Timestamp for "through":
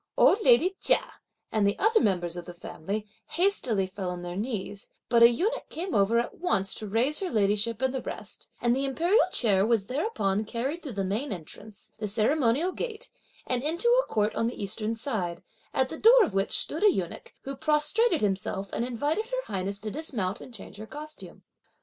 10.81-10.93